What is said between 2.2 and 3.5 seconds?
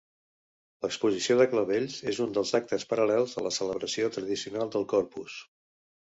un dels actes paral·lels a